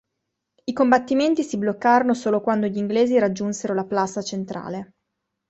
I 0.63 0.73
combattimenti 0.73 1.43
si 1.43 1.59
bloccarono 1.59 2.15
solo 2.15 2.41
quando 2.41 2.65
gli 2.65 2.77
inglesi 2.77 3.19
raggiunsero 3.19 3.75
la 3.75 3.85
"Plaza" 3.85 4.23
centrale. 4.23 4.93